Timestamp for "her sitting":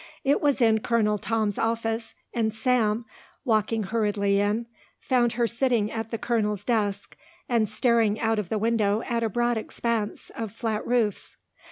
5.33-5.91